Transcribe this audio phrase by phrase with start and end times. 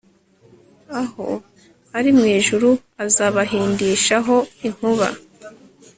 [1.01, 1.27] aho
[1.97, 2.69] ari mu ijuru
[3.05, 4.35] azabahindishaho
[4.67, 5.07] inkuba